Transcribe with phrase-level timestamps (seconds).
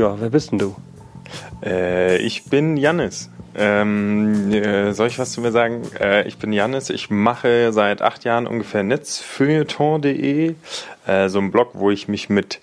[0.00, 0.74] Ja, wer bist denn du?
[1.62, 3.28] Äh, ich bin Jannis.
[3.54, 5.82] Ähm, äh, soll ich was zu mir sagen?
[6.00, 6.88] Äh, ich bin Jannis.
[6.88, 10.54] Ich mache seit acht Jahren ungefähr netzfeuilleton.de,
[11.06, 12.60] äh, so ein Blog, wo ich mich mit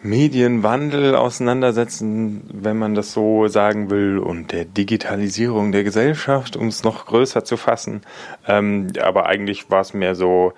[0.00, 6.84] Medienwandel auseinandersetzen, wenn man das so sagen will, und der Digitalisierung der Gesellschaft, um es
[6.84, 8.00] noch größer zu fassen.
[8.48, 10.54] Ähm, aber eigentlich war es mehr so,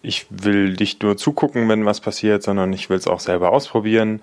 [0.00, 4.22] ich will nicht nur zugucken, wenn was passiert, sondern ich will es auch selber ausprobieren.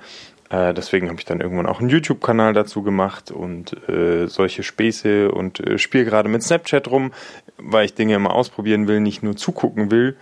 [0.49, 5.31] Äh, deswegen habe ich dann irgendwann auch einen YouTube-Kanal dazu gemacht und äh, solche Späße
[5.31, 7.11] und äh, spiele gerade mit Snapchat rum,
[7.57, 10.15] weil ich Dinge immer ausprobieren will, nicht nur zugucken will.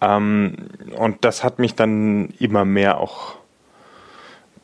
[0.00, 3.36] Ähm, und das hat mich dann immer mehr auch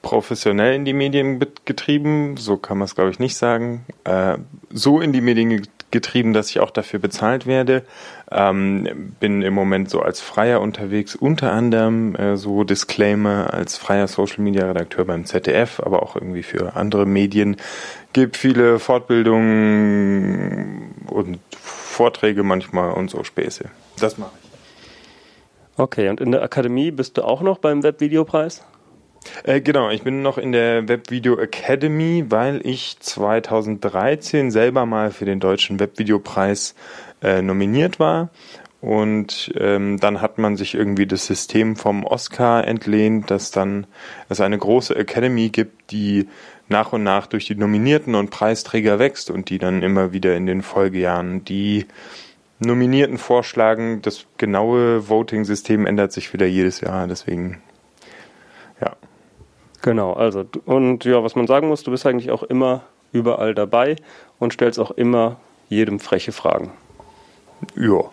[0.02, 4.38] professionell in die Medien getrieben, so kann man es glaube ich nicht sagen, äh,
[4.70, 7.82] so in die Medien getrieben, dass ich auch dafür bezahlt werde.
[8.30, 14.08] Ähm, bin im Moment so als Freier unterwegs, unter anderem äh, so Disclaimer als freier
[14.08, 17.56] Social Media Redakteur beim ZDF, aber auch irgendwie für andere Medien.
[18.12, 23.66] Gibt viele Fortbildungen und Vorträge manchmal und so Späße.
[23.98, 24.50] Das mache ich.
[25.76, 28.64] Okay, und in der Akademie bist du auch noch beim Webvideopreis?
[29.44, 35.24] Äh, genau, ich bin noch in der Webvideo Academy, weil ich 2013 selber mal für
[35.24, 36.74] den Deutschen Webvideopreis
[37.22, 38.30] äh, nominiert war.
[38.80, 43.86] Und ähm, dann hat man sich irgendwie das System vom Oscar entlehnt, dass dann
[44.30, 46.28] es eine große Academy gibt, die
[46.68, 50.46] nach und nach durch die Nominierten und Preisträger wächst und die dann immer wieder in
[50.46, 51.86] den Folgejahren die
[52.58, 54.00] Nominierten vorschlagen.
[54.00, 57.60] Das genaue Voting-System ändert sich wieder jedes Jahr, deswegen
[58.80, 58.96] ja.
[59.82, 63.96] Genau, also und ja, was man sagen muss, du bist eigentlich auch immer überall dabei
[64.38, 65.36] und stellst auch immer
[65.68, 66.72] jedem freche Fragen.
[67.76, 68.04] Ja,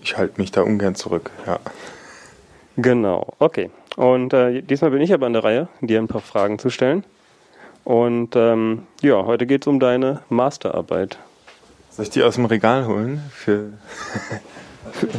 [0.00, 1.58] ich halte mich da ungern zurück, ja.
[2.76, 3.70] Genau, okay.
[3.96, 7.04] Und äh, diesmal bin ich aber an der Reihe, dir ein paar Fragen zu stellen.
[7.84, 11.18] Und ähm, ja, heute geht es um deine Masterarbeit.
[11.90, 13.22] Soll ich die aus dem Regal holen?
[13.30, 13.72] Für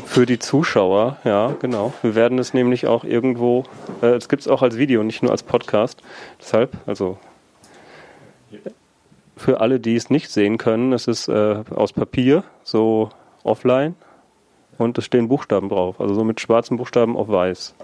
[0.06, 1.94] Für die Zuschauer, ja, genau.
[2.02, 3.64] Wir werden es nämlich auch irgendwo,
[4.02, 6.02] äh, es gibt es auch als Video, nicht nur als Podcast.
[6.40, 7.18] Deshalb, also
[9.38, 13.10] für alle, die es nicht sehen können, es ist äh, aus Papier, so
[13.44, 13.96] offline
[14.78, 17.76] und es stehen Buchstaben drauf, also so mit schwarzen Buchstaben auf weiß.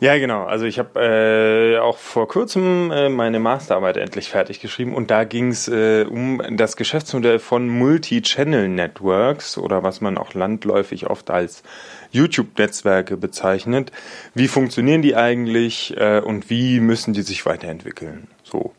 [0.00, 0.44] Ja, genau.
[0.44, 5.24] Also ich habe äh, auch vor kurzem äh, meine Masterarbeit endlich fertig geschrieben und da
[5.24, 11.30] ging es äh, um das Geschäftsmodell von Multi-Channel Networks oder was man auch landläufig oft
[11.30, 11.62] als
[12.10, 13.90] YouTube-Netzwerke bezeichnet.
[14.34, 18.28] Wie funktionieren die eigentlich äh, und wie müssen die sich weiterentwickeln?
[18.44, 18.72] So.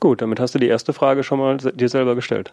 [0.00, 2.52] Gut, damit hast du die erste Frage schon mal dir selber gestellt.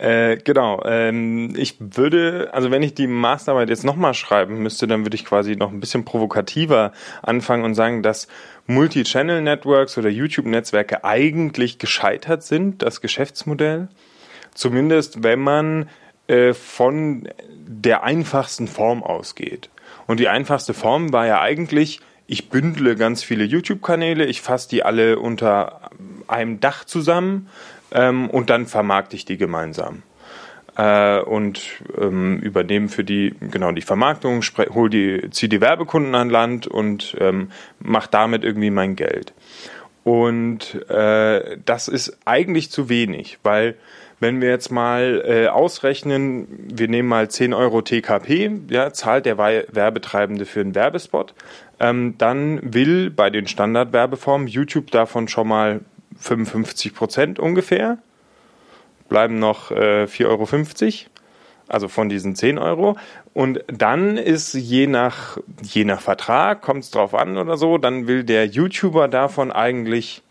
[0.00, 0.82] Äh, genau.
[0.86, 5.26] Ähm, ich würde, also wenn ich die Masterarbeit jetzt nochmal schreiben müsste, dann würde ich
[5.26, 8.26] quasi noch ein bisschen provokativer anfangen und sagen, dass
[8.66, 13.88] Multi-Channel-Networks oder YouTube-Netzwerke eigentlich gescheitert sind, das Geschäftsmodell.
[14.54, 15.90] Zumindest wenn man
[16.28, 19.68] äh, von der einfachsten Form ausgeht.
[20.06, 24.82] Und die einfachste Form war ja eigentlich, ich bündle ganz viele YouTube-Kanäle, ich fasse die
[24.82, 25.90] alle unter
[26.26, 27.48] einem Dach zusammen
[27.92, 30.02] ähm, und dann vermarkte ich die gemeinsam.
[30.76, 31.60] Äh, und
[31.98, 34.42] ähm, übernehme für die, genau, die Vermarktung,
[34.74, 39.32] hol die, zieh die Werbekunden an Land und ähm, mach damit irgendwie mein Geld.
[40.04, 43.76] Und äh, das ist eigentlich zu wenig, weil
[44.20, 49.38] wenn wir jetzt mal äh, ausrechnen, wir nehmen mal 10 Euro TKP, ja, zahlt der
[49.38, 51.34] Werbetreibende für einen Werbespot,
[51.80, 55.80] ähm, dann will bei den Standardwerbeformen YouTube davon schon mal
[56.20, 57.98] 55 Prozent ungefähr.
[59.08, 61.10] Bleiben noch äh, 4,50 Euro,
[61.66, 62.96] also von diesen 10 Euro.
[63.34, 68.06] Und dann ist je nach, je nach Vertrag, kommt es drauf an oder so, dann
[68.06, 70.22] will der YouTuber davon eigentlich,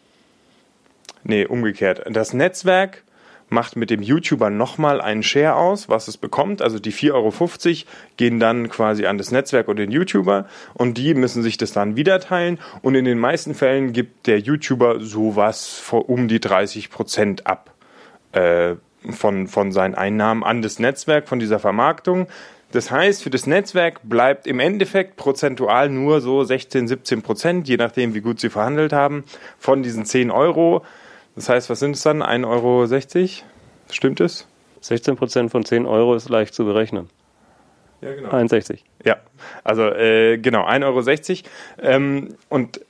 [1.24, 3.04] nee, umgekehrt, das Netzwerk
[3.50, 6.62] macht mit dem YouTuber nochmal einen Share aus, was es bekommt.
[6.62, 11.14] Also die 4,50 Euro gehen dann quasi an das Netzwerk und den YouTuber und die
[11.14, 12.60] müssen sich das dann wieder teilen.
[12.82, 17.74] Und in den meisten Fällen gibt der YouTuber sowas vor um die 30 Prozent ab
[18.32, 18.76] äh,
[19.12, 22.28] von, von seinen Einnahmen an das Netzwerk, von dieser Vermarktung.
[22.72, 27.78] Das heißt, für das Netzwerk bleibt im Endeffekt prozentual nur so 16, 17 Prozent, je
[27.78, 29.24] nachdem, wie gut sie verhandelt haben,
[29.58, 30.86] von diesen 10 Euro.
[31.36, 32.22] Das heißt, was sind es dann?
[32.22, 32.88] 1,60 Euro?
[33.92, 34.48] Stimmt es?
[34.82, 37.10] 16 Prozent von 10 Euro ist leicht zu berechnen.
[38.02, 38.30] Ja, genau.
[38.30, 38.80] 1,60.
[39.04, 39.18] Ja,
[39.64, 41.92] also äh, genau, 1,60 Euro.
[41.92, 42.82] Ähm, und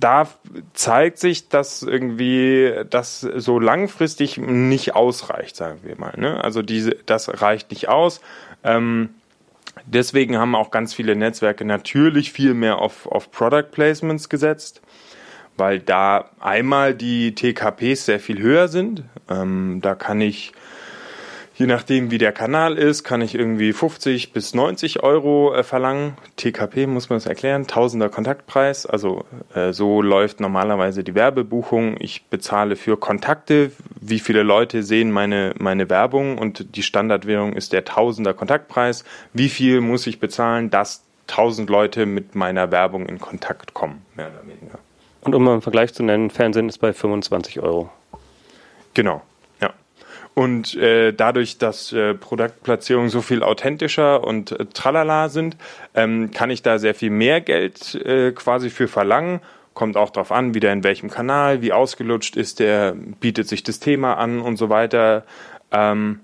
[0.00, 0.28] da
[0.74, 6.14] zeigt sich, dass irgendwie das so langfristig nicht ausreicht, sagen wir mal.
[6.16, 6.42] Ne?
[6.42, 8.20] Also diese, das reicht nicht aus.
[8.64, 9.10] Ähm,
[9.86, 14.82] deswegen haben auch ganz viele Netzwerke natürlich viel mehr auf, auf Product Placements gesetzt
[15.62, 19.04] weil da einmal die TKPs sehr viel höher sind.
[19.30, 20.52] Ähm, da kann ich
[21.54, 26.16] Je nachdem, wie der Kanal ist, kann ich irgendwie 50 bis 90 Euro äh, verlangen.
[26.34, 28.86] TKP muss man das erklären, Tausender Kontaktpreis.
[28.86, 29.24] Also
[29.54, 31.96] äh, so läuft normalerweise die Werbebuchung.
[32.00, 33.70] Ich bezahle für Kontakte,
[34.00, 39.04] wie viele Leute sehen meine, meine Werbung und die Standardwährung ist der Tausender Kontaktpreis.
[39.32, 44.32] Wie viel muss ich bezahlen, dass 1000 Leute mit meiner Werbung in Kontakt kommen, mehr
[44.32, 44.78] oder weniger.
[45.22, 47.90] Und um mal einen Vergleich zu nennen, Fernsehen ist bei 25 Euro.
[48.94, 49.22] Genau.
[50.34, 55.56] Und äh, dadurch, dass äh, Produktplatzierungen so viel authentischer und äh, tralala sind,
[55.94, 59.40] ähm, kann ich da sehr viel mehr Geld äh, quasi für verlangen.
[59.74, 63.78] Kommt auch darauf an, wieder in welchem Kanal, wie ausgelutscht ist der, bietet sich das
[63.78, 65.24] Thema an und so weiter.
[65.70, 66.20] Ähm,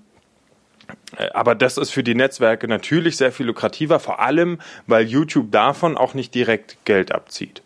[1.15, 5.51] äh, aber das ist für die Netzwerke natürlich sehr viel lukrativer, vor allem, weil YouTube
[5.51, 7.61] davon auch nicht direkt Geld abzieht.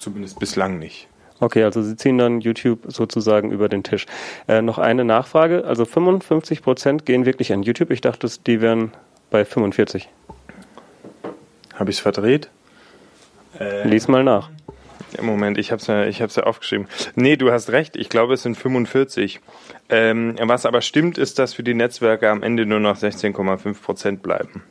[0.00, 1.08] Zumindest bislang nicht.
[1.40, 4.06] Okay, also Sie ziehen dann YouTube sozusagen über den Tisch.
[4.48, 5.64] Äh, noch eine Nachfrage.
[5.64, 7.90] Also 55 Prozent gehen wirklich an YouTube.
[7.90, 8.92] Ich dachte, die wären
[9.30, 10.08] bei 45.
[11.74, 12.50] Habe ich es verdreht?
[13.58, 14.50] Äh, Lies mal nach.
[15.20, 16.86] Moment, ich habe es ja, ich hab's ja aufgeschrieben.
[17.14, 17.96] Nee, du hast recht.
[17.96, 19.40] Ich glaube, es sind 45.
[19.88, 24.22] Ähm, was aber stimmt, ist, dass für die Netzwerke am Ende nur noch 16,5 Prozent
[24.22, 24.62] bleiben.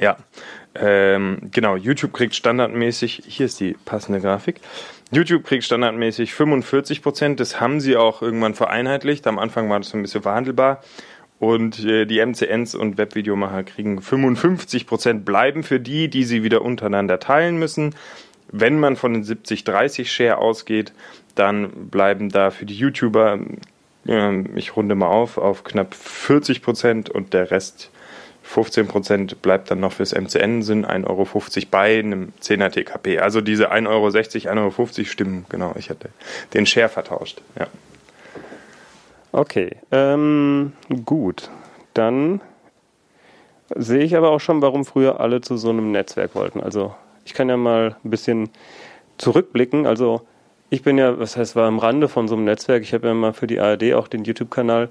[0.00, 0.16] Ja,
[0.74, 1.76] ähm, genau.
[1.76, 4.60] YouTube kriegt standardmäßig, hier ist die passende Grafik.
[5.12, 7.40] YouTube kriegt standardmäßig 45 Prozent.
[7.40, 9.26] Das haben sie auch irgendwann vereinheitlicht.
[9.26, 10.82] Am Anfang war das so ein bisschen verhandelbar.
[11.38, 16.62] Und äh, die MCNs und Webvideomacher kriegen 55 Prozent bleiben für die, die sie wieder
[16.62, 17.94] untereinander teilen müssen.
[18.50, 20.92] Wenn man von den 70-30 Share ausgeht,
[21.34, 23.38] dann bleiben da für die YouTuber,
[24.06, 27.90] äh, ich runde mal auf, auf knapp 40 Prozent und der Rest
[28.52, 31.26] 15% bleibt dann noch fürs MCN, sind 1,50 Euro
[31.70, 33.18] bei einem 10er TKP.
[33.18, 35.74] Also diese 1,60 Euro, 1,50 Euro stimmen, genau.
[35.76, 36.10] Ich hatte
[36.54, 37.66] den Share vertauscht, ja.
[39.32, 40.72] Okay, ähm,
[41.04, 41.50] gut.
[41.94, 42.40] Dann
[43.74, 46.60] sehe ich aber auch schon, warum früher alle zu so einem Netzwerk wollten.
[46.60, 46.94] Also
[47.24, 48.50] ich kann ja mal ein bisschen
[49.18, 49.86] zurückblicken.
[49.86, 50.22] Also
[50.70, 52.82] ich bin ja, was heißt, war am Rande von so einem Netzwerk.
[52.82, 54.88] Ich habe ja mal für die ARD auch den YouTube-Kanal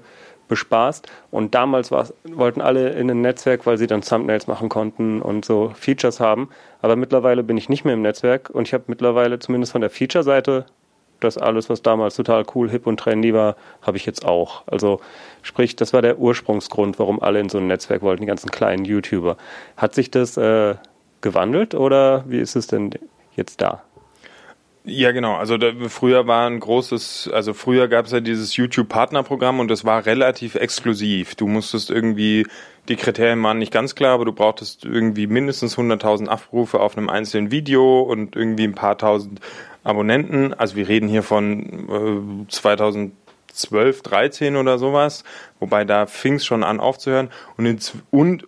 [0.48, 1.08] bespaßt.
[1.30, 5.72] Und damals wollten alle in ein Netzwerk, weil sie dann Thumbnails machen konnten und so
[5.74, 6.48] Features haben.
[6.82, 9.90] Aber mittlerweile bin ich nicht mehr im Netzwerk und ich habe mittlerweile zumindest von der
[9.90, 10.66] Feature-Seite
[11.20, 14.64] das alles, was damals total cool, hip und trendy war, habe ich jetzt auch.
[14.66, 15.00] Also
[15.42, 18.84] sprich, das war der Ursprungsgrund, warum alle in so ein Netzwerk wollten, die ganzen kleinen
[18.84, 19.36] YouTuber.
[19.76, 20.74] Hat sich das äh,
[21.20, 22.90] gewandelt oder wie ist es denn
[23.34, 23.82] jetzt da?
[24.88, 25.34] Ja, genau.
[25.34, 29.84] Also da, früher war ein großes, also früher gab es ja dieses YouTube-Partnerprogramm und das
[29.84, 31.34] war relativ exklusiv.
[31.34, 32.46] Du musstest irgendwie,
[32.88, 37.08] die Kriterien waren nicht ganz klar, aber du brauchtest irgendwie mindestens 100.000 Aufrufe auf einem
[37.08, 39.40] einzelnen Video und irgendwie ein paar tausend
[39.82, 40.54] Abonnenten.
[40.54, 45.24] Also wir reden hier von äh, 2012, 13 oder sowas,
[45.58, 47.30] wobei da fing es schon an aufzuhören.
[47.56, 47.78] Und, in,
[48.12, 48.46] und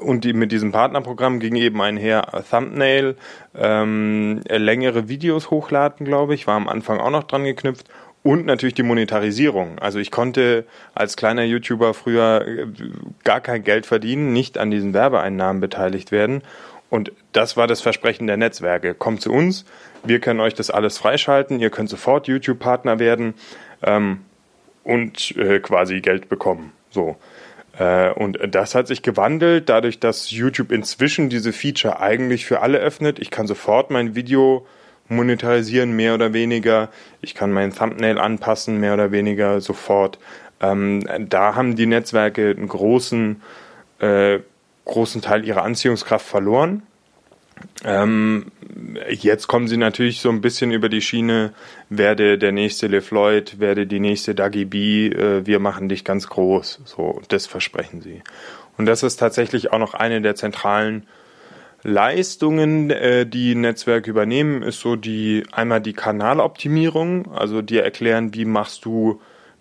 [0.00, 3.16] und die, mit diesem Partnerprogramm ging eben einher Thumbnail,
[3.56, 7.88] ähm, längere Videos hochladen, glaube ich, war am Anfang auch noch dran geknüpft
[8.22, 9.78] und natürlich die Monetarisierung.
[9.78, 12.66] Also ich konnte als kleiner YouTuber früher äh,
[13.24, 16.42] gar kein Geld verdienen, nicht an diesen Werbeeinnahmen beteiligt werden.
[16.90, 18.94] Und das war das Versprechen der Netzwerke.
[18.94, 19.64] Kommt zu uns,
[20.04, 23.34] wir können euch das alles freischalten, ihr könnt sofort YouTube-Partner werden
[23.82, 24.20] ähm,
[24.84, 26.72] und äh, quasi Geld bekommen.
[26.90, 27.16] So.
[27.78, 32.78] Äh, und das hat sich gewandelt, dadurch, dass YouTube inzwischen diese Feature eigentlich für alle
[32.78, 33.18] öffnet.
[33.18, 34.66] Ich kann sofort mein Video
[35.08, 36.88] monetarisieren, mehr oder weniger.
[37.20, 40.18] Ich kann mein Thumbnail anpassen, mehr oder weniger sofort.
[40.60, 43.42] Ähm, da haben die Netzwerke einen großen,
[43.98, 44.38] äh,
[44.84, 46.82] großen Teil ihrer Anziehungskraft verloren.
[47.84, 48.46] Ähm,
[49.08, 51.52] jetzt kommen sie natürlich so ein bisschen über die Schiene,
[51.88, 56.80] werde der nächste LeFloid, werde die nächste Dagi B, äh, wir machen dich ganz groß.
[56.84, 58.22] So, das versprechen sie.
[58.76, 61.06] Und das ist tatsächlich auch noch eine der zentralen
[61.82, 68.44] Leistungen, äh, die Netzwerke übernehmen, ist so die einmal die Kanaloptimierung, also dir erklären, wie
[68.44, 69.20] machst du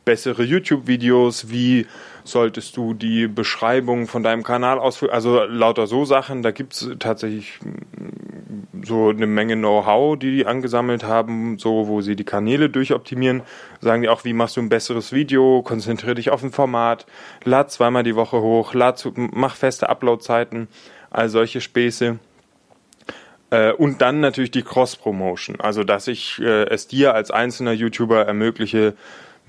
[0.10, 1.86] bessere YouTube-Videos, wie
[2.24, 6.90] solltest du die Beschreibung von deinem Kanal ausführen, also lauter so Sachen, da gibt es
[6.98, 12.72] tatsächlich mm, so eine Menge Know-how, die die angesammelt haben, so wo sie die Kanäle
[12.72, 13.44] durchoptimieren,
[13.82, 17.06] sagen die auch, wie machst du ein besseres Video, konzentriere dich auf ein Format,
[17.44, 20.70] lad zweimal die Woche hoch, lad, mach feste Upload-Zeiten,
[21.12, 22.18] all solche Späße.
[23.52, 28.26] Äh, und dann natürlich die Cross-Promotion, also dass ich äh, es dir als einzelner YouTuber
[28.26, 28.96] ermögliche,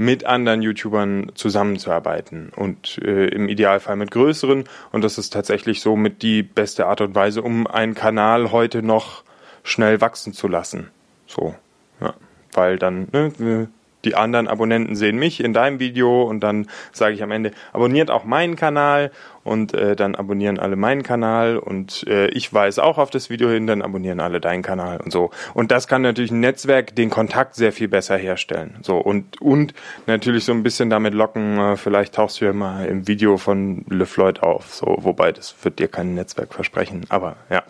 [0.00, 4.64] mit anderen YouTubern zusammenzuarbeiten und äh, im Idealfall mit größeren.
[4.92, 8.82] Und das ist tatsächlich so mit die beste Art und Weise, um einen Kanal heute
[8.82, 9.24] noch
[9.62, 10.88] schnell wachsen zu lassen.
[11.26, 11.54] So,
[12.00, 12.14] ja.
[12.54, 13.68] weil dann ne,
[14.04, 18.10] die anderen Abonnenten sehen mich in deinem Video und dann sage ich am Ende, abonniert
[18.10, 19.10] auch meinen Kanal
[19.42, 23.48] und äh, dann abonnieren alle meinen Kanal und äh, ich weise auch auf das Video
[23.48, 25.30] hin, dann abonnieren alle deinen Kanal und so.
[25.54, 28.78] Und das kann natürlich ein Netzwerk den Kontakt sehr viel besser herstellen.
[28.82, 29.74] So und und
[30.06, 33.84] natürlich so ein bisschen damit locken, äh, vielleicht tauchst du ja mal im Video von
[33.88, 37.62] LeFloid auf, so wobei das wird dir kein Netzwerk versprechen, aber ja.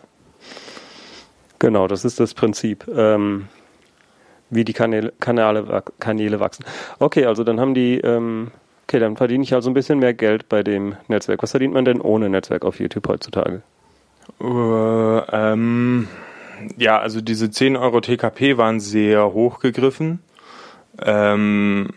[1.59, 2.89] Genau, das ist das Prinzip.
[2.89, 3.49] Ähm
[4.51, 6.65] wie die Kanäle, Kanäle, Kanäle wachsen.
[6.99, 8.51] Okay, also dann haben die, ähm,
[8.85, 11.43] okay, dann verdiene ich also ein bisschen mehr Geld bei dem Netzwerk.
[11.43, 13.63] Was verdient man denn ohne Netzwerk auf YouTube heutzutage?
[14.41, 16.09] Uh, ähm,
[16.77, 20.21] ja, also diese 10 Euro TKP waren sehr hoch gegriffen.
[21.03, 21.89] Ähm,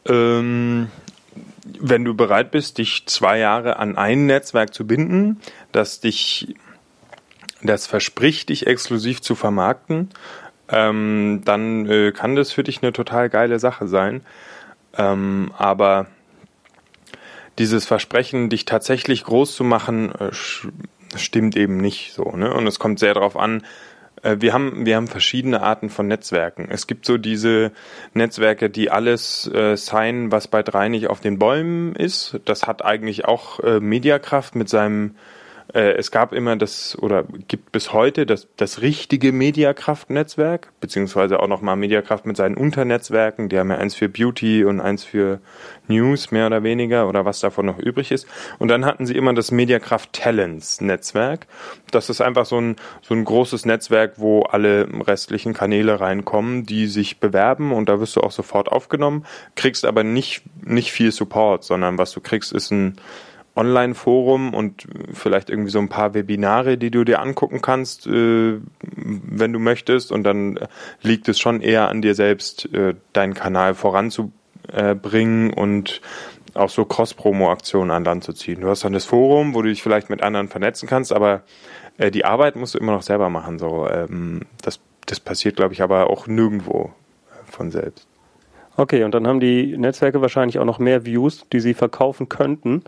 [0.08, 0.89] Ähm,
[1.79, 5.39] wenn du bereit bist, dich zwei Jahre an ein Netzwerk zu binden,
[5.72, 6.55] das dich,
[7.63, 10.10] das verspricht, dich exklusiv zu vermarkten,
[10.70, 14.22] ähm, dann äh, kann das für dich eine total geile Sache sein.
[14.98, 16.08] Ähm, aber
[17.58, 20.32] dieses Versprechen, dich tatsächlich groß zu machen, äh,
[21.16, 22.24] stimmt eben nicht so.
[22.36, 22.54] Ne?
[22.54, 23.64] Und es kommt sehr darauf an,
[24.26, 26.68] äh, wir haben, wir haben verschiedene Arten von Netzwerken.
[26.70, 27.72] Es gibt so diese
[28.14, 32.40] Netzwerke, die alles äh, sein, was bei drei nicht auf den Bäumen ist.
[32.46, 35.16] Das hat eigentlich auch äh, Mediakraft mit seinem
[35.74, 41.76] es gab immer das oder gibt bis heute das, das richtige Mediakraft-Netzwerk, beziehungsweise auch nochmal
[41.76, 43.50] Mediakraft mit seinen Unternetzwerken.
[43.50, 45.40] Die haben ja eins für Beauty und eins für
[45.88, 48.28] News, mehr oder weniger, oder was davon noch übrig ist.
[48.60, 51.48] Und dann hatten sie immer das Mediakraft Talents Netzwerk.
[51.92, 56.86] Das ist einfach so ein, so ein großes Netzwerk, wo alle restlichen Kanäle reinkommen, die
[56.88, 61.64] sich bewerben und da wirst du auch sofort aufgenommen, kriegst aber nicht, nicht viel Support,
[61.64, 62.98] sondern was du kriegst ist ein
[63.56, 69.54] Online-Forum und vielleicht irgendwie so ein paar Webinare, die du dir angucken kannst, äh, wenn
[69.54, 70.12] du möchtest.
[70.12, 70.60] Und dann
[71.02, 76.02] liegt es schon eher an dir selbst, äh, deinen Kanal voranzubringen und
[76.54, 78.62] auch so Cross-Promo-Aktionen an Land zu ziehen.
[78.62, 81.44] Du hast dann das Forum, wo du dich vielleicht mit anderen vernetzen kannst, aber
[81.98, 83.60] äh, die Arbeit musst du immer noch selber machen.
[83.60, 86.94] So, ähm, das, das passiert, glaube ich, aber auch nirgendwo
[87.46, 88.08] von selbst.
[88.77, 92.84] Okay, und dann haben die Netzwerke wahrscheinlich auch noch mehr Views, die sie verkaufen könnten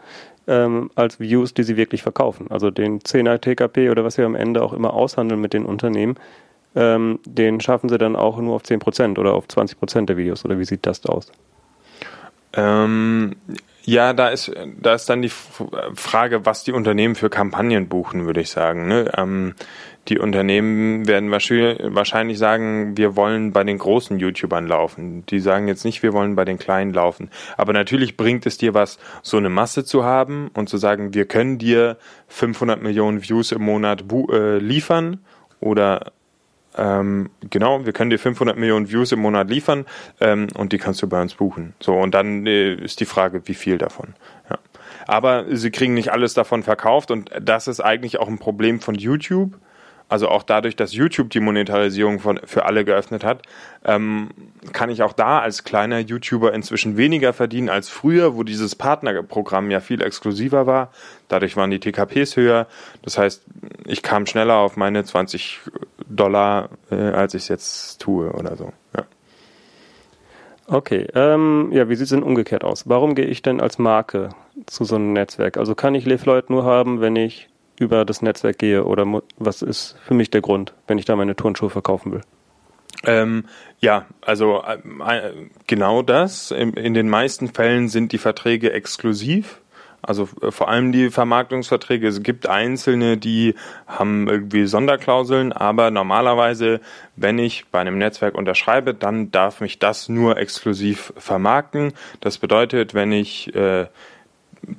[0.48, 2.48] ähm, als Views, die sie wirklich verkaufen.
[2.50, 6.16] Also den 10er TKP oder was wir am Ende auch immer aushandeln mit den Unternehmen,
[6.76, 10.44] ähm, den schaffen sie dann auch nur auf 10% oder auf 20% der Videos.
[10.46, 11.32] Oder wie sieht das aus?
[12.54, 13.36] Ähm,
[13.84, 14.52] ja, da ist,
[14.82, 18.88] da ist dann die Frage, was die Unternehmen für Kampagnen buchen, würde ich sagen.
[18.88, 19.10] Ne?
[19.16, 19.56] Ähm,
[20.10, 25.26] die Unternehmen werden wahrscheinlich sagen, wir wollen bei den großen YouTubern laufen.
[25.28, 27.30] Die sagen jetzt nicht, wir wollen bei den kleinen laufen.
[27.58, 31.26] Aber natürlich bringt es dir was, so eine Masse zu haben und zu sagen, wir
[31.26, 35.20] können dir 500 Millionen Views im Monat äh, liefern
[35.60, 36.12] oder
[36.78, 39.86] ähm, genau, wir können dir 500 Millionen Views im Monat liefern
[40.20, 41.74] ähm, und die kannst du bei uns buchen.
[41.82, 44.14] So, und dann äh, ist die Frage, wie viel davon.
[44.50, 44.60] Ja.
[45.08, 48.96] Aber sie kriegen nicht alles davon verkauft und das ist eigentlich auch ein Problem von
[48.96, 49.58] YouTube
[50.10, 53.42] also auch dadurch, dass YouTube die Monetarisierung von, für alle geöffnet hat,
[53.84, 54.30] ähm,
[54.72, 59.70] kann ich auch da als kleiner YouTuber inzwischen weniger verdienen als früher, wo dieses Partnerprogramm
[59.70, 60.92] ja viel exklusiver war.
[61.28, 62.68] Dadurch waren die TKPs höher.
[63.02, 63.44] Das heißt,
[63.86, 65.60] ich kam schneller auf meine 20
[66.10, 68.72] Dollar, äh, als ich es jetzt tue oder so.
[68.96, 69.06] Ja.
[70.68, 72.90] Okay, ähm, ja, wie sieht es denn umgekehrt aus?
[72.90, 74.30] Warum gehe ich denn als Marke
[74.66, 75.58] zu so einem Netzwerk?
[75.58, 77.50] Also kann ich LeFloid nur haben, wenn ich
[77.80, 81.36] über das Netzwerk gehe oder was ist für mich der Grund, wenn ich da meine
[81.36, 82.22] Turnschuhe verkaufen will?
[83.06, 83.46] Ähm,
[83.80, 85.32] ja, also äh,
[85.68, 86.52] genau das.
[86.52, 89.62] In, in, den meisten Fällen sind die Verträge exklusiv.
[90.08, 92.08] Also äh, vor allem die Vermarktungsverträge.
[92.08, 93.54] Es gibt einzelne, die
[93.86, 96.80] haben irgendwie Sonderklauseln, aber normalerweise,
[97.16, 101.94] wenn ich bei einem Netzwerk unterschreibe, dann darf mich das nur exklusiv vermarkten.
[102.22, 103.88] Das bedeutet, wenn ich äh,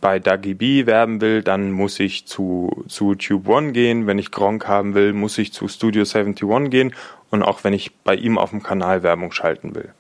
[0.01, 4.07] bei Dagi B werben will, dann muss ich zu, zu Tube One gehen.
[4.07, 6.95] Wenn ich Gronk haben will, muss ich zu Studio 71 gehen.
[7.31, 9.93] Und auch wenn ich bei ihm auf dem Kanal Werbung schalten will.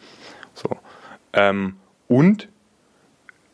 [0.55, 0.71] So.
[1.35, 1.77] Ähm,
[2.09, 2.49] und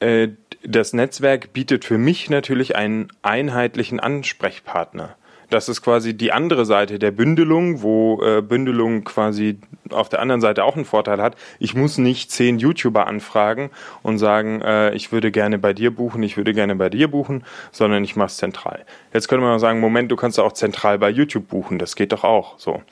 [0.00, 0.28] äh,
[0.66, 5.16] das Netzwerk bietet für mich natürlich einen einheitlichen Ansprechpartner.
[5.50, 9.58] Das ist quasi die andere Seite der Bündelung, wo äh, Bündelung quasi
[9.90, 11.36] auf der anderen Seite auch einen Vorteil hat.
[11.58, 13.70] Ich muss nicht zehn YouTuber anfragen
[14.02, 17.44] und sagen, äh, ich würde gerne bei dir buchen, ich würde gerne bei dir buchen,
[17.70, 18.84] sondern ich mache es zentral.
[19.12, 22.24] Jetzt könnte man sagen, Moment, du kannst auch zentral bei YouTube buchen, das geht doch
[22.24, 22.82] auch so.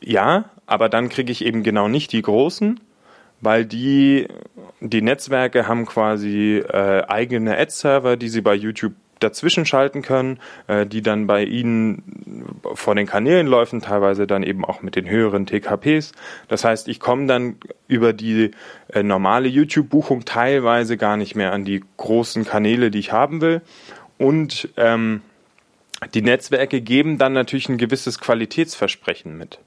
[0.00, 2.78] Ja, aber dann kriege ich eben genau nicht die großen,
[3.44, 4.28] weil die,
[4.80, 10.86] die Netzwerke haben quasi äh, eigene Ad-Server, die sie bei YouTube dazwischen schalten können, äh,
[10.86, 12.02] die dann bei ihnen
[12.74, 16.12] vor den Kanälen laufen, teilweise dann eben auch mit den höheren TKPs.
[16.48, 17.56] Das heißt, ich komme dann
[17.88, 18.50] über die
[18.92, 23.62] äh, normale YouTube-Buchung teilweise gar nicht mehr an die großen Kanäle, die ich haben will.
[24.18, 25.22] Und ähm,
[26.12, 29.58] die Netzwerke geben dann natürlich ein gewisses Qualitätsversprechen mit.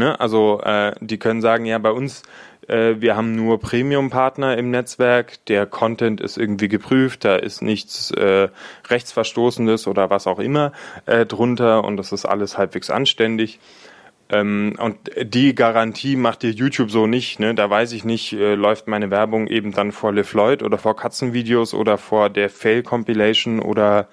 [0.00, 0.18] Ne?
[0.18, 2.22] Also äh, die können sagen, ja, bei uns
[2.68, 8.10] äh, wir haben nur Premium-Partner im Netzwerk, der Content ist irgendwie geprüft, da ist nichts
[8.12, 8.48] äh,
[8.88, 10.72] Rechtsverstoßendes oder was auch immer
[11.04, 13.60] äh, drunter und das ist alles halbwegs anständig.
[14.30, 17.40] Ähm, und die Garantie macht dir YouTube so nicht.
[17.40, 17.54] Ne?
[17.54, 21.74] Da weiß ich nicht, äh, läuft meine Werbung eben dann vor LeFloid oder vor Katzenvideos
[21.74, 24.08] oder vor der Fail-Compilation oder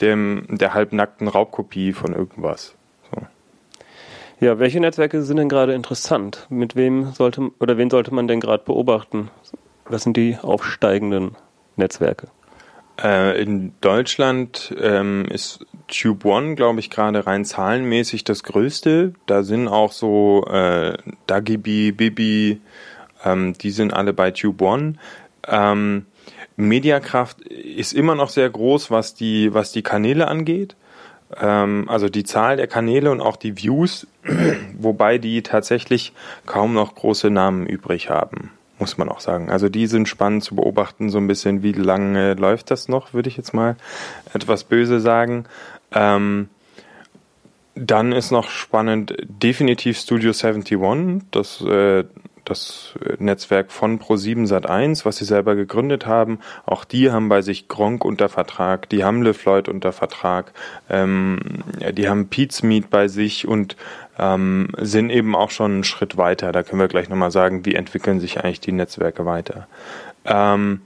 [0.00, 2.74] dem, der halbnackten Raubkopie von irgendwas.
[4.42, 6.48] Ja, welche Netzwerke sind denn gerade interessant?
[6.50, 9.30] Mit wem sollte oder wen sollte man denn gerade beobachten?
[9.84, 11.36] Was sind die aufsteigenden
[11.76, 12.26] Netzwerke?
[13.00, 19.14] Äh, in Deutschland ähm, ist Tube One, glaube ich, gerade rein zahlenmäßig das größte.
[19.26, 20.96] Da sind auch so äh,
[21.28, 22.60] Dagibi, Bibi,
[23.24, 24.94] ähm, die sind alle bei Tube One.
[25.46, 26.06] Ähm,
[26.56, 30.74] Mediakraft ist immer noch sehr groß, was die, was die Kanäle angeht.
[31.40, 34.06] Ähm, also die Zahl der Kanäle und auch die Views,
[34.78, 36.12] wobei die tatsächlich
[36.46, 39.50] kaum noch große Namen übrig haben, muss man auch sagen.
[39.50, 43.28] Also die sind spannend zu beobachten, so ein bisschen, wie lange läuft das noch, würde
[43.28, 43.76] ich jetzt mal
[44.34, 45.44] etwas böse sagen.
[45.92, 46.48] Ähm,
[47.74, 52.04] dann ist noch spannend definitiv Studio 71, das äh,
[52.44, 56.40] das Netzwerk von Pro7 Sat1, was sie selber gegründet haben.
[56.66, 60.52] Auch die haben bei sich Gronk unter Vertrag, die haben LeFloid unter Vertrag,
[60.90, 61.38] ähm,
[61.92, 63.76] die haben Pete's Meet bei sich und
[64.18, 66.52] ähm, sind eben auch schon einen Schritt weiter.
[66.52, 69.68] Da können wir gleich nochmal sagen, wie entwickeln sich eigentlich die Netzwerke weiter.
[70.24, 70.82] Ähm,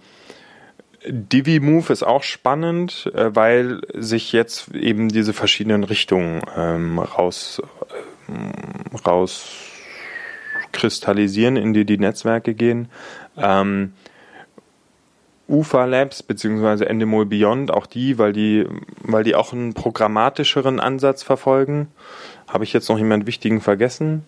[1.08, 7.62] DiviMove ist auch spannend, äh, weil sich jetzt eben diese verschiedenen Richtungen ähm, raus,
[8.28, 9.65] äh, raus
[10.72, 12.88] kristallisieren, in die die Netzwerke gehen.
[13.36, 13.92] Ähm,
[15.48, 18.66] UFA Labs beziehungsweise Endemol Beyond, auch die, weil die,
[19.02, 21.88] weil die auch einen programmatischeren Ansatz verfolgen.
[22.48, 24.24] Habe ich jetzt noch jemand Wichtigen vergessen?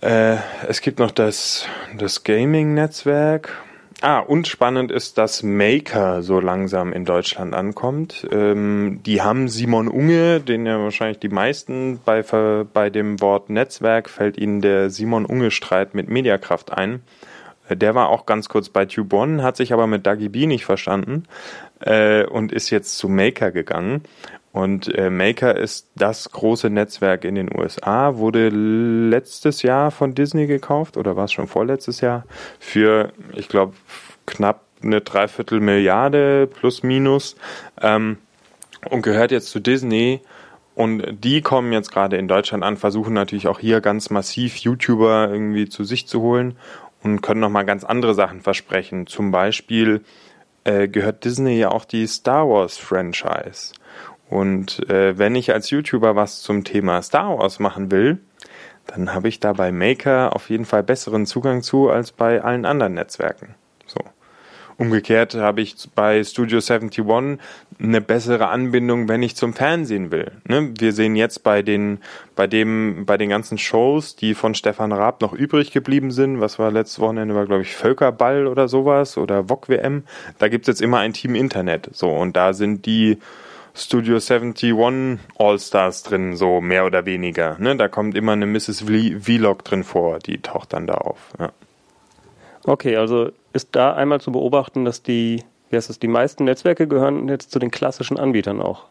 [0.00, 3.52] Äh, es gibt noch das, das Gaming-Netzwerk.
[4.02, 8.26] Ah, und spannend ist, dass Maker so langsam in Deutschland ankommt.
[8.30, 14.10] Ähm, die haben Simon Unge, den ja wahrscheinlich die meisten bei, bei dem Wort Netzwerk
[14.10, 17.00] fällt ihnen der Simon Unge-Streit mit Mediakraft ein.
[17.68, 20.46] Äh, der war auch ganz kurz bei Tube One, hat sich aber mit Dagi B
[20.46, 21.24] nicht verstanden
[21.80, 24.02] äh, und ist jetzt zu Maker gegangen.
[24.56, 30.46] Und äh, Maker ist das große Netzwerk in den USA, wurde letztes Jahr von Disney
[30.46, 32.24] gekauft oder war es schon vorletztes Jahr
[32.58, 33.74] für, ich glaube,
[34.24, 37.36] knapp eine Dreiviertel Milliarde plus minus
[37.82, 38.16] ähm,
[38.88, 40.22] und gehört jetzt zu Disney.
[40.74, 45.28] Und die kommen jetzt gerade in Deutschland an, versuchen natürlich auch hier ganz massiv YouTuber
[45.30, 46.56] irgendwie zu sich zu holen
[47.02, 49.06] und können nochmal ganz andere Sachen versprechen.
[49.06, 50.00] Zum Beispiel
[50.64, 53.74] äh, gehört Disney ja auch die Star Wars Franchise.
[54.28, 58.18] Und äh, wenn ich als YouTuber was zum Thema Star Wars machen will,
[58.86, 62.64] dann habe ich da bei Maker auf jeden Fall besseren Zugang zu als bei allen
[62.64, 63.54] anderen Netzwerken.
[63.86, 64.00] So.
[64.78, 67.02] Umgekehrt habe ich bei Studio 71
[67.78, 70.32] eine bessere Anbindung, wenn ich zum Fernsehen will.
[70.46, 70.72] Ne?
[70.78, 71.98] Wir sehen jetzt bei den,
[72.34, 76.58] bei dem, bei den ganzen Shows, die von Stefan Raab noch übrig geblieben sind, was
[76.58, 80.04] war letztes Wochenende, war glaube ich Völkerball oder sowas oder VOG WM,
[80.38, 81.88] da gibt es jetzt immer ein Team Internet.
[81.92, 83.18] So, und da sind die
[83.76, 84.72] Studio 71
[85.38, 87.56] All-Stars drin, so mehr oder weniger.
[87.58, 87.76] Ne?
[87.76, 88.84] Da kommt immer eine Mrs.
[88.86, 91.18] Vlog drin vor, die taucht dann da auf.
[91.38, 91.52] Ja.
[92.64, 96.88] Okay, also ist da einmal zu beobachten, dass die, wie heißt das, die meisten Netzwerke
[96.88, 98.86] gehören jetzt zu den klassischen Anbietern auch.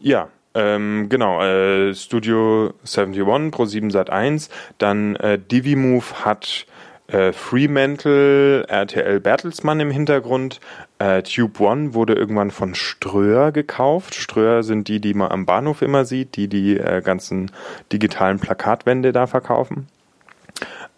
[0.00, 6.66] Ja, ähm, genau, äh, Studio 71, Pro7 Sat1, dann äh, Divimove hat
[7.10, 10.60] äh, Fremantle, RTL Bertelsmann im Hintergrund.
[10.98, 14.14] Äh, Tube One wurde irgendwann von Ströer gekauft.
[14.14, 17.50] Ströer sind die, die man am Bahnhof immer sieht, die die äh, ganzen
[17.92, 19.88] digitalen Plakatwände da verkaufen.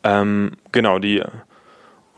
[0.05, 1.23] Ähm, genau, die.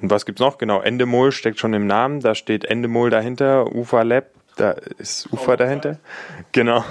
[0.00, 0.58] Und was gibt's noch?
[0.58, 2.20] Genau, Endemol steckt schon im Namen.
[2.20, 4.26] Da steht Endemol dahinter, UFA Lab,
[4.56, 5.98] da ist UFA dahinter.
[6.52, 6.84] Genau.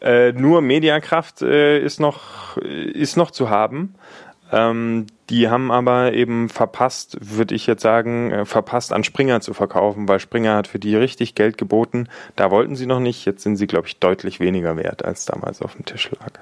[0.00, 3.94] Äh, nur Mediakraft äh, ist noch ist noch zu haben.
[4.50, 9.54] Ähm, die haben aber eben verpasst, würde ich jetzt sagen, äh, verpasst an Springer zu
[9.54, 12.08] verkaufen, weil Springer hat für die richtig Geld geboten.
[12.36, 13.24] Da wollten sie noch nicht.
[13.24, 16.38] Jetzt sind sie, glaube ich, deutlich weniger wert, als damals auf dem Tisch lag.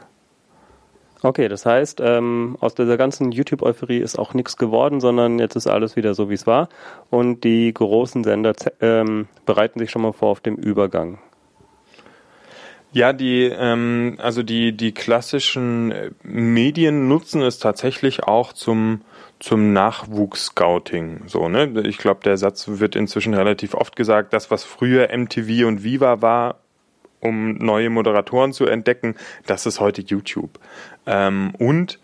[1.23, 5.69] Okay, das heißt, ähm, aus dieser ganzen YouTube-Euphorie ist auch nichts geworden, sondern jetzt ist
[5.69, 6.69] alles wieder so, wie es war.
[7.11, 11.21] Und die großen Sender ähm, bereiten sich schon mal vor auf dem Übergang.
[12.93, 19.03] Ja, die, ähm, also die, die klassischen äh, Medien nutzen es tatsächlich auch zum,
[19.39, 21.23] zum Nachwuchs-Scouting.
[21.27, 21.83] So, ne?
[21.87, 26.21] Ich glaube, der Satz wird inzwischen relativ oft gesagt, das, was früher MTV und Viva
[26.21, 26.59] war,
[27.21, 29.15] um neue Moderatoren zu entdecken,
[29.47, 30.59] das ist heute YouTube.
[31.07, 32.01] Ähm, und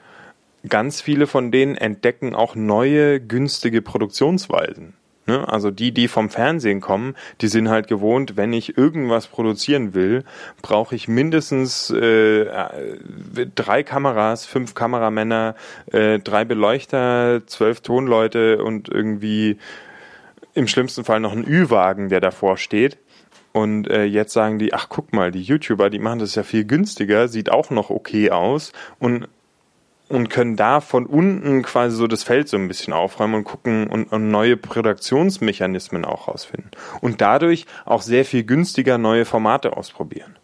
[0.68, 4.94] ganz viele von denen entdecken auch neue, günstige Produktionsweisen.
[5.27, 5.47] Ne?
[5.49, 10.25] Also die, die vom Fernsehen kommen, die sind halt gewohnt, wenn ich irgendwas produzieren will,
[10.62, 15.57] brauche ich mindestens äh, äh, drei Kameras, fünf Kameramänner,
[15.93, 19.59] äh, drei Beleuchter, zwölf Tonleute und irgendwie
[20.55, 22.99] im schlimmsten Fall noch einen Ü-Wagen, der davor steht.
[23.53, 26.65] Und äh, jetzt sagen die, ach guck mal, die YouTuber, die machen das ja viel
[26.65, 29.29] günstiger, sieht auch noch okay aus und
[30.09, 33.88] und können da von unten quasi so das Feld so ein bisschen aufräumen und gucken
[33.88, 36.71] und, und neue Produktionsmechanismen auch rausfinden.
[37.01, 40.37] Und dadurch auch sehr viel günstiger neue Formate ausprobieren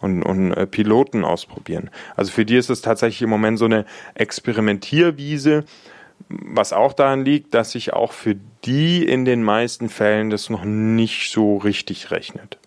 [0.00, 1.90] und, und äh, Piloten ausprobieren.
[2.16, 5.64] Also für die ist es tatsächlich im Moment so eine Experimentierwiese,
[6.28, 10.64] was auch daran liegt, dass sich auch für die in den meisten Fällen das noch
[10.64, 12.58] nicht so richtig rechnet.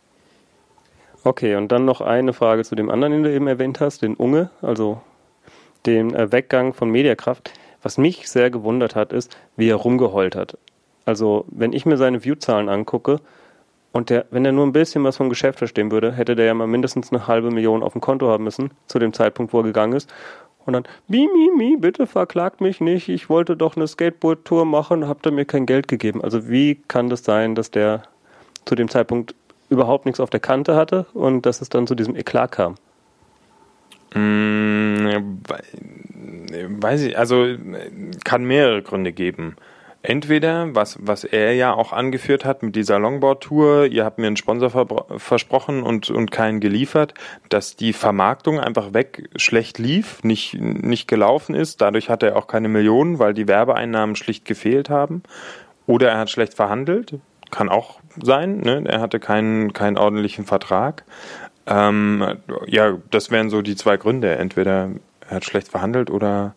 [1.24, 4.16] Okay, und dann noch eine Frage zu dem anderen, den du eben erwähnt hast, den
[4.16, 5.02] Unge, also
[5.86, 7.52] den äh, Weggang von Mediakraft.
[7.84, 10.58] Was mich sehr gewundert hat, ist, wie er rumgeheult hat.
[11.06, 13.20] Also, wenn ich mir seine Viewzahlen angucke
[13.92, 16.54] und der, wenn er nur ein bisschen was vom Geschäft verstehen würde, hätte der ja
[16.54, 19.64] mal mindestens eine halbe Million auf dem Konto haben müssen, zu dem Zeitpunkt, wo er
[19.64, 20.14] gegangen ist.
[20.66, 25.08] Und dann, mi, mi, mi, bitte verklagt mich nicht, ich wollte doch eine Skateboard-Tour machen,
[25.08, 26.24] habt ihr mir kein Geld gegeben.
[26.24, 28.04] Also wie kann das sein, dass der
[28.66, 29.34] zu dem Zeitpunkt
[29.70, 32.76] überhaupt nichts auf der Kante hatte und dass es dann zu diesem Eklat kam?
[34.14, 35.22] Mmh,
[36.82, 37.48] weiß ich, also
[38.24, 39.56] kann mehrere Gründe geben.
[40.04, 44.38] Entweder, was, was er ja auch angeführt hat mit dieser Longboard-Tour, ihr habt mir einen
[44.38, 47.14] Sponsor versprochen und, und keinen geliefert,
[47.50, 51.82] dass die Vermarktung einfach weg schlecht lief, nicht, nicht gelaufen ist.
[51.82, 55.22] Dadurch hat er auch keine Millionen, weil die Werbeeinnahmen schlicht gefehlt haben.
[55.86, 57.20] Oder er hat schlecht verhandelt,
[57.52, 58.84] kann auch sein, ne?
[58.88, 61.04] er hatte keinen, keinen ordentlichen Vertrag.
[61.68, 64.36] Ähm, ja, das wären so die zwei Gründe.
[64.36, 64.90] Entweder
[65.30, 66.56] er hat schlecht verhandelt oder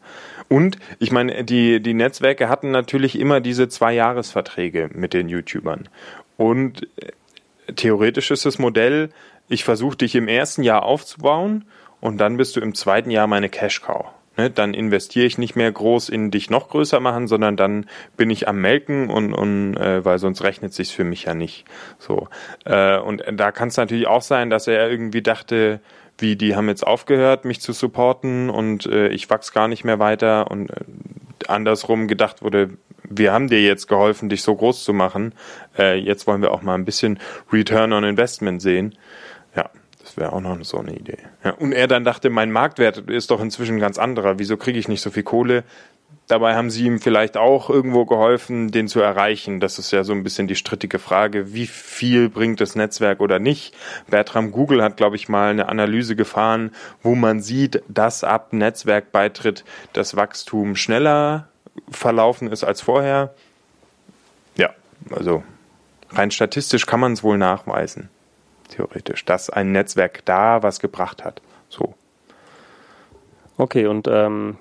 [0.49, 5.89] und ich meine, die, die Netzwerke hatten natürlich immer diese zwei Jahresverträge mit den YouTubern.
[6.37, 9.11] Und äh, theoretisch ist das Modell,
[9.49, 11.65] ich versuche dich im ersten Jahr aufzubauen
[12.01, 14.07] und dann bist du im zweiten Jahr meine Cash Cow.
[14.37, 18.31] Ne, dann investiere ich nicht mehr groß in dich noch größer machen, sondern dann bin
[18.31, 21.65] ich am Melken und, und äh, weil sonst rechnet sich's für mich ja nicht.
[21.99, 22.29] So
[22.65, 25.81] äh, und da kann es natürlich auch sein, dass er irgendwie dachte,
[26.19, 29.99] wie die haben jetzt aufgehört, mich zu supporten und äh, ich wachs gar nicht mehr
[30.01, 30.75] weiter und äh,
[31.47, 32.71] andersrum gedacht wurde,
[33.09, 35.35] wir haben dir jetzt geholfen, dich so groß zu machen.
[35.79, 37.19] Äh, jetzt wollen wir auch mal ein bisschen
[37.53, 38.97] Return on Investment sehen.
[40.15, 41.19] Das wäre auch noch so eine Idee.
[41.43, 44.39] Ja, und er dann dachte, mein Marktwert ist doch inzwischen ganz anderer.
[44.39, 45.65] Wieso kriege ich nicht so viel Kohle?
[46.29, 49.59] Dabei haben sie ihm vielleicht auch irgendwo geholfen, den zu erreichen.
[49.59, 53.41] Das ist ja so ein bisschen die strittige Frage, wie viel bringt das Netzwerk oder
[53.41, 53.75] nicht.
[54.09, 56.71] Bertram Google hat, glaube ich, mal eine Analyse gefahren,
[57.03, 61.49] wo man sieht, dass ab Netzwerkbeitritt das Wachstum schneller
[61.91, 63.35] verlaufen ist als vorher.
[64.57, 64.71] Ja,
[65.11, 65.43] also
[66.11, 68.11] rein statistisch kann man es wohl nachweisen
[68.75, 71.41] theoretisch, dass ein Netzwerk da was gebracht hat.
[71.69, 71.95] So.
[73.57, 74.57] Okay, und ähm,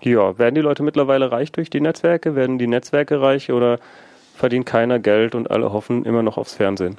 [0.00, 2.36] ja, werden die Leute mittlerweile reich durch die Netzwerke?
[2.36, 3.78] Werden die Netzwerke reich oder
[4.34, 6.96] verdient keiner Geld und alle hoffen immer noch aufs Fernsehen?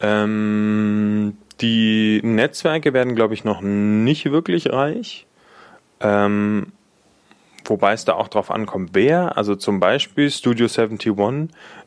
[0.00, 5.26] Ähm, die Netzwerke werden, glaube ich, noch nicht wirklich reich.
[6.00, 6.72] Ähm,
[7.64, 9.36] wobei es da auch drauf ankommt, wer.
[9.36, 11.16] Also zum Beispiel Studio 71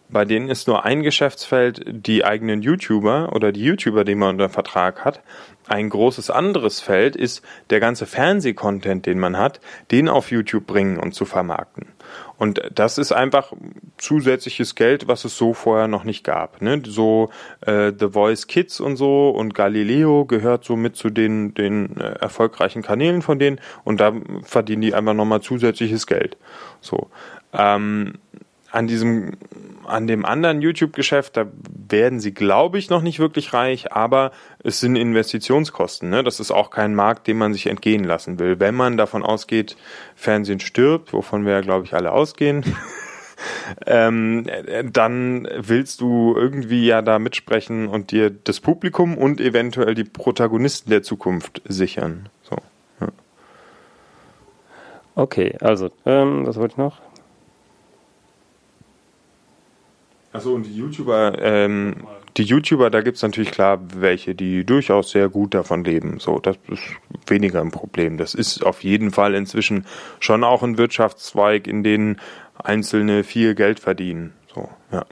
[0.09, 4.49] bei denen ist nur ein Geschäftsfeld die eigenen YouTuber oder die YouTuber, die man unter
[4.49, 5.21] Vertrag hat.
[5.67, 10.99] Ein großes anderes Feld ist der ganze Fernsehcontent, den man hat, den auf YouTube bringen
[10.99, 11.87] und zu vermarkten.
[12.37, 13.53] Und das ist einfach
[13.97, 16.61] zusätzliches Geld, was es so vorher noch nicht gab.
[16.61, 16.83] Ne?
[16.85, 17.29] So
[17.61, 22.19] äh, The Voice Kids und so und Galileo gehört so mit zu den, den äh,
[22.19, 24.13] erfolgreichen Kanälen von denen und da
[24.43, 26.37] verdienen die einfach nochmal zusätzliches Geld.
[26.81, 27.09] So.
[27.53, 28.15] Ähm,
[28.75, 29.31] an diesem,
[29.85, 31.47] an dem anderen YouTube-Geschäft, da
[31.87, 34.31] werden sie, glaube ich, noch nicht wirklich reich, aber
[34.63, 36.09] es sind Investitionskosten.
[36.09, 36.23] Ne?
[36.23, 38.59] Das ist auch kein Markt, den man sich entgehen lassen will.
[38.59, 39.77] Wenn man davon ausgeht,
[40.15, 42.65] Fernsehen stirbt, wovon wir ja, glaube ich, alle ausgehen,
[43.85, 44.45] ähm,
[44.91, 50.89] dann willst du irgendwie ja da mitsprechen und dir das Publikum und eventuell die Protagonisten
[50.89, 52.29] der Zukunft sichern.
[52.43, 52.57] So.
[55.17, 56.99] Okay, also, ähm, was wollte ich noch?
[60.35, 61.95] Achso, und die YouTuber, ähm,
[62.35, 66.19] die YouTuber, da gibt es natürlich klar welche, die durchaus sehr gut davon leben.
[66.19, 66.83] So, das ist
[67.27, 68.17] weniger ein Problem.
[68.17, 69.85] Das ist auf jeden Fall inzwischen
[70.19, 72.17] schon auch ein Wirtschaftszweig, in dem
[72.61, 74.33] Einzelne viel Geld verdienen.
[74.53, 75.05] So, ja.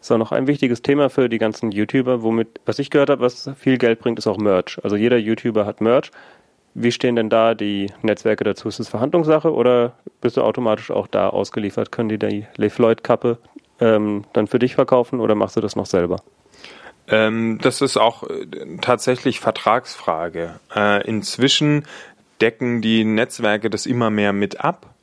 [0.00, 3.50] So, noch ein wichtiges Thema für die ganzen YouTuber, womit, was ich gehört habe, was
[3.56, 4.78] viel Geld bringt, ist auch Merch.
[4.84, 6.10] Also jeder YouTuber hat Merch.
[6.74, 8.68] Wie stehen denn da die Netzwerke dazu?
[8.68, 11.90] Ist das Verhandlungssache oder bist du automatisch auch da ausgeliefert?
[11.90, 13.38] Können die die Le Floyd Kappe
[13.80, 16.16] ähm, dann für dich verkaufen oder machst du das noch selber?
[17.08, 18.46] Ähm, das ist auch äh,
[18.80, 20.58] tatsächlich Vertragsfrage.
[20.74, 21.86] Äh, inzwischen
[22.40, 24.94] decken die Netzwerke das immer mehr mit ab,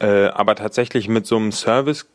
[0.00, 2.08] äh, aber tatsächlich mit so einem Service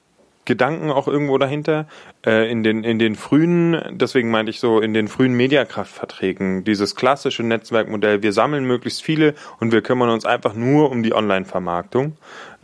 [0.46, 1.88] Gedanken auch irgendwo dahinter.
[2.26, 6.96] Äh, in, den, in den frühen, deswegen meinte ich so, in den frühen Mediakraftverträgen, dieses
[6.96, 12.18] klassische Netzwerkmodell, wir sammeln möglichst viele und wir kümmern uns einfach nur um die Online-Vermarktung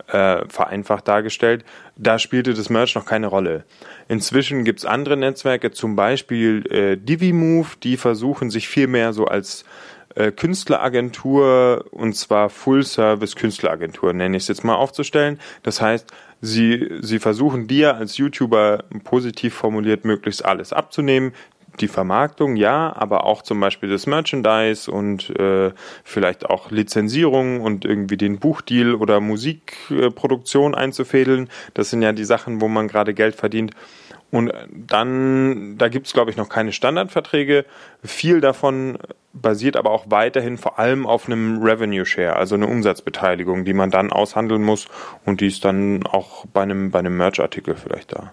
[0.08, 1.64] äh, vereinfacht dargestellt,
[1.96, 3.64] da spielte das Merch noch keine Rolle.
[4.08, 9.64] Inzwischen gibt's andere Netzwerke, zum Beispiel äh, DiviMove, die versuchen sich viel mehr so als
[10.14, 15.40] äh, Künstleragentur und zwar Full-Service Künstleragentur, nenne ich es jetzt mal aufzustellen.
[15.62, 16.06] Das heißt,
[16.42, 21.32] sie, sie versuchen dir als YouTuber positiv formuliert möglichst alles abzunehmen
[21.80, 25.72] die Vermarktung, ja, aber auch zum Beispiel das Merchandise und äh,
[26.04, 31.48] vielleicht auch Lizenzierung und irgendwie den Buchdeal oder Musikproduktion einzufädeln.
[31.74, 33.72] Das sind ja die Sachen, wo man gerade Geld verdient.
[34.32, 37.66] Und dann, da gibt's glaube ich, noch keine Standardverträge.
[38.02, 38.96] Viel davon
[39.34, 43.90] basiert aber auch weiterhin vor allem auf einem Revenue Share, also eine Umsatzbeteiligung, die man
[43.90, 44.88] dann aushandeln muss
[45.26, 48.32] und die ist dann auch bei einem, bei einem Merch-Artikel vielleicht da.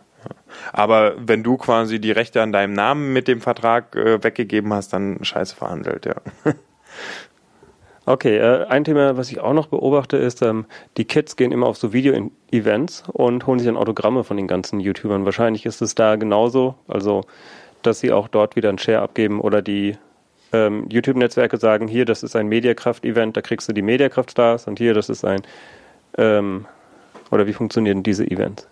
[0.72, 4.94] Aber wenn du quasi die Rechte an deinem Namen mit dem Vertrag äh, weggegeben hast,
[4.94, 6.16] dann scheiße verhandelt, ja.
[8.10, 10.65] Okay, äh, ein Thema, was ich auch noch beobachte, ist, ähm,
[10.98, 14.80] die Kids gehen immer auf so Video-Events und holen sich dann Autogramme von den ganzen
[14.80, 15.26] YouTubern.
[15.26, 17.22] Wahrscheinlich ist es da genauso, also
[17.84, 19.95] dass sie auch dort wieder einen Share abgeben oder die
[20.54, 24.95] ähm, YouTube-Netzwerke sagen, hier, das ist ein Mediakraft-Event, da kriegst du die Mediakraft-Stars und hier,
[24.95, 25.43] das ist ein,
[26.17, 26.65] ähm,
[27.30, 28.67] oder wie funktionieren diese Events?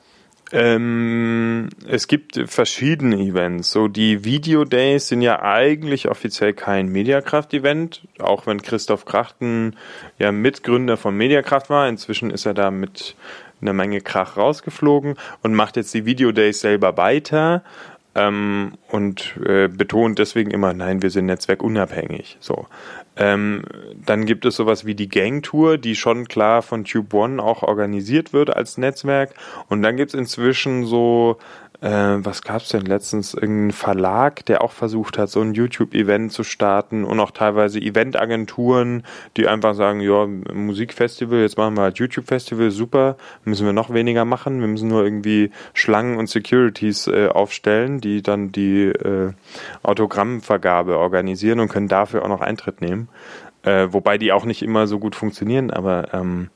[0.51, 3.71] Ähm, es gibt verschiedene Events.
[3.71, 9.75] So die Video Days sind ja eigentlich offiziell kein Mediakraft-Event, auch wenn Christoph Krachten
[10.19, 11.89] ja Mitgründer von Mediakraft war.
[11.89, 13.15] Inzwischen ist er da mit
[13.62, 17.63] einer Menge Krach rausgeflogen und macht jetzt die Video Days selber weiter
[18.17, 22.38] ähm, und äh, betont deswegen immer, nein, wir sind netzwerkunabhängig.
[22.39, 22.65] So.
[23.15, 23.63] Ähm,
[24.06, 27.62] dann gibt es sowas wie die Gang Tour, die schon klar von Tube One auch
[27.62, 29.34] organisiert wird als Netzwerk.
[29.69, 31.38] Und dann gibt es inzwischen so
[31.82, 33.36] äh, was gab's denn letztens?
[33.36, 39.04] Irgendein Verlag, der auch versucht hat, so ein YouTube-Event zu starten und auch teilweise Eventagenturen,
[39.38, 44.26] die einfach sagen, ja, Musikfestival, jetzt machen wir halt YouTube-Festival, super, müssen wir noch weniger
[44.26, 49.34] machen, wir müssen nur irgendwie Schlangen und Securities äh, aufstellen, die dann die äh,
[49.84, 53.10] Autogrammvergabe organisieren und können dafür auch noch Eintritt nehmen.
[53.62, 56.50] Äh, wobei die auch nicht immer so gut funktionieren, aber ähm,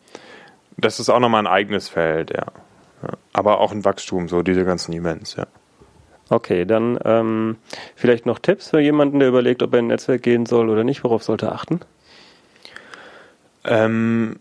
[0.78, 2.48] das ist auch nochmal ein eigenes Feld, ja.
[3.34, 5.48] Aber auch ein Wachstum, so diese ganzen Events, ja.
[6.30, 7.58] Okay, dann ähm,
[7.96, 10.86] vielleicht noch Tipps für jemanden, der überlegt, ob er in ein Netzwerk gehen soll oder
[10.86, 11.04] nicht.
[11.04, 11.82] Worauf sollte er achten?
[13.66, 14.40] Ähm,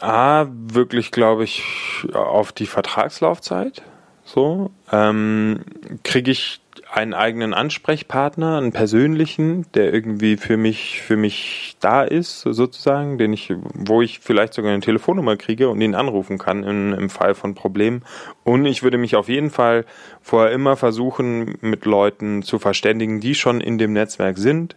[0.00, 1.64] A, wirklich, glaube ich,
[2.12, 3.82] auf die Vertragslaufzeit.
[4.24, 5.60] So, ähm,
[6.02, 6.60] kriege ich
[6.94, 13.32] einen eigenen Ansprechpartner, einen persönlichen, der irgendwie für mich, für mich da ist, sozusagen, den
[13.32, 17.34] ich, wo ich vielleicht sogar eine Telefonnummer kriege und ihn anrufen kann in, im Fall
[17.34, 18.04] von Problemen.
[18.44, 19.86] Und ich würde mich auf jeden Fall
[20.22, 24.76] vorher immer versuchen, mit Leuten zu verständigen, die schon in dem Netzwerk sind,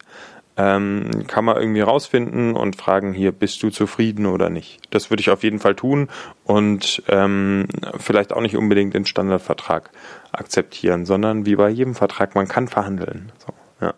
[0.57, 4.79] ähm, kann man irgendwie rausfinden und fragen, hier, bist du zufrieden oder nicht?
[4.89, 6.09] Das würde ich auf jeden Fall tun
[6.43, 7.67] und ähm,
[7.99, 9.91] vielleicht auch nicht unbedingt den Standardvertrag
[10.31, 13.31] akzeptieren, sondern wie bei jedem Vertrag, man kann verhandeln.
[13.37, 13.53] So,
[13.85, 13.93] ja.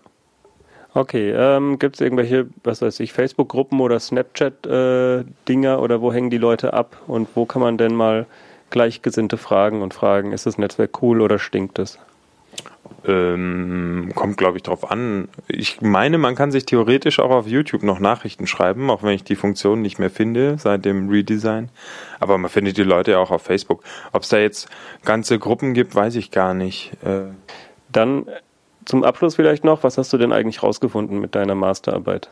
[0.93, 6.29] Okay, ähm, gibt es irgendwelche, was weiß ich, Facebook-Gruppen oder Snapchat-Dinger äh, oder wo hängen
[6.29, 8.25] die Leute ab und wo kann man denn mal
[8.69, 11.99] Gleichgesinnte fragen und fragen, ist das Netzwerk cool oder stinkt es?
[13.05, 15.29] Ähm, kommt, glaube ich, drauf an.
[15.47, 19.23] Ich meine, man kann sich theoretisch auch auf YouTube noch Nachrichten schreiben, auch wenn ich
[19.23, 21.69] die Funktion nicht mehr finde seit dem Redesign.
[22.19, 23.83] Aber man findet die Leute ja auch auf Facebook.
[24.11, 24.69] Ob es da jetzt
[25.05, 26.91] ganze Gruppen gibt, weiß ich gar nicht.
[27.03, 27.31] Äh
[27.91, 28.25] Dann
[28.85, 32.29] zum Abschluss vielleicht noch, was hast du denn eigentlich rausgefunden mit deiner Masterarbeit?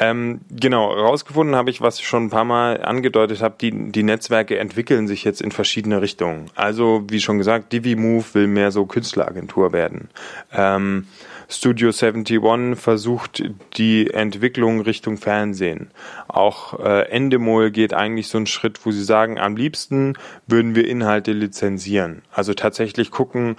[0.00, 4.04] Ähm, genau, rausgefunden habe ich, was ich schon ein paar Mal angedeutet habe, die, die
[4.04, 6.46] Netzwerke entwickeln sich jetzt in verschiedene Richtungen.
[6.54, 10.08] Also, wie schon gesagt, DiviMove will mehr so Künstleragentur werden.
[10.52, 11.08] Ähm,
[11.48, 13.42] Studio 71 versucht
[13.76, 15.90] die Entwicklung Richtung Fernsehen.
[16.28, 20.12] Auch äh, Endemol geht eigentlich so einen Schritt, wo sie sagen, am liebsten
[20.46, 22.22] würden wir Inhalte lizenzieren.
[22.32, 23.56] Also tatsächlich gucken,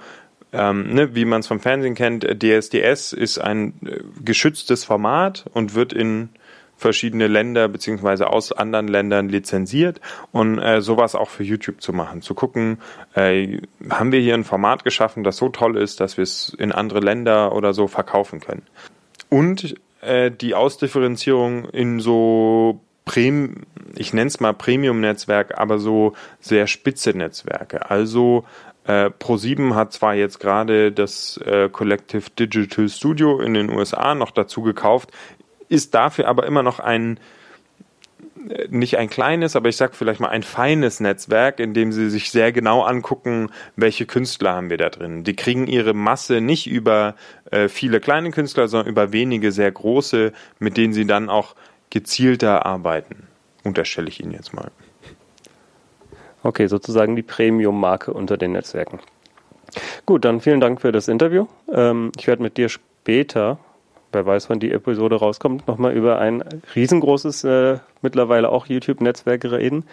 [0.52, 5.74] ähm, ne, wie man es vom Fernsehen kennt, DSDS ist ein äh, geschütztes Format und
[5.74, 6.30] wird in
[6.80, 10.00] verschiedene Länder beziehungsweise aus anderen Ländern lizenziert
[10.32, 12.78] und äh, sowas auch für YouTube zu machen, zu gucken,
[13.14, 13.58] äh,
[13.90, 17.00] haben wir hier ein Format geschaffen, das so toll ist, dass wir es in andere
[17.00, 18.62] Länder oder so verkaufen können.
[19.28, 23.62] Und äh, die Ausdifferenzierung in so Prem,
[23.96, 27.90] ich nenne es mal Premium-Netzwerk, aber so sehr spitze Netzwerke.
[27.90, 28.44] Also
[28.90, 34.32] äh, Pro7 hat zwar jetzt gerade das äh, Collective Digital Studio in den USA noch
[34.32, 35.10] dazu gekauft,
[35.68, 37.20] ist dafür aber immer noch ein
[38.48, 42.10] äh, nicht ein kleines, aber ich sag vielleicht mal ein feines Netzwerk, in dem sie
[42.10, 45.22] sich sehr genau angucken, welche Künstler haben wir da drin.
[45.22, 47.14] Die kriegen ihre Masse nicht über
[47.52, 51.54] äh, viele kleine Künstler, sondern über wenige sehr große, mit denen sie dann auch
[51.90, 53.28] gezielter arbeiten.
[53.62, 54.72] Unterstelle ich Ihnen jetzt mal.
[56.42, 58.98] Okay, sozusagen die Premium-Marke unter den Netzwerken.
[60.06, 61.46] Gut, dann vielen Dank für das Interview.
[61.72, 63.58] Ähm, ich werde mit dir später,
[64.12, 66.42] wer weiß, wann die Episode rauskommt, nochmal über ein
[66.74, 69.84] riesengroßes, äh, mittlerweile auch YouTube-Netzwerk reden,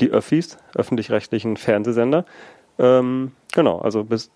[0.00, 2.24] die Öffis, öffentlich-rechtlichen Fernsehsender.
[2.78, 4.30] Ähm, genau, also bis,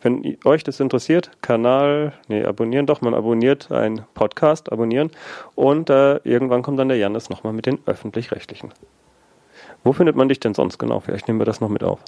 [0.00, 5.10] wenn euch das interessiert, Kanal, nee, abonnieren doch, man abonniert einen Podcast, abonnieren
[5.54, 8.72] und äh, irgendwann kommt dann der Janis nochmal mit den öffentlich-rechtlichen.
[9.84, 11.00] Wo findet man dich denn sonst genau?
[11.00, 12.00] Vielleicht nehmen wir das noch mit auf.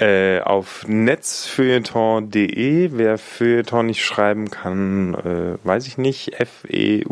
[0.00, 2.90] Äh, auf netzfeuilleton.de.
[2.94, 6.40] Wer Feuilleton nicht schreiben kann, äh, weiß ich nicht.
[6.40, 7.06] F-E-U-I-L-L-E-T-O-N.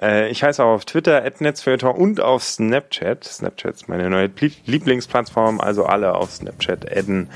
[0.00, 3.24] Äh, ich heiße auch auf Twitter netzfeuilleton und auf Snapchat.
[3.24, 4.30] Snapchat ist meine neue
[4.64, 7.28] Lieblingsplattform, also alle auf Snapchat adden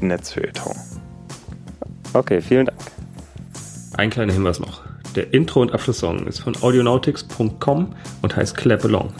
[0.00, 0.74] netzfeuilleton.
[2.14, 2.78] Okay, vielen Dank.
[3.98, 4.80] Ein kleiner Hinweis noch.
[5.16, 9.12] Der Intro- und Abschlusssong ist von audionautics.com und heißt Clap Along.